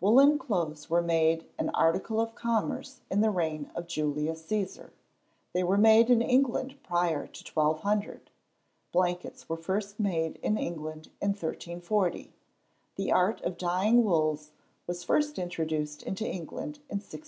[0.00, 4.90] Woollen clothes were made an article of commerce in the reign of Julius Cæsar.
[5.54, 8.30] They were made in England prior to 1200.
[8.92, 12.32] Blankets were first made in England in 1340.
[12.94, 14.52] The art of dyeing wools
[14.86, 17.20] was first introduced into England in 1608.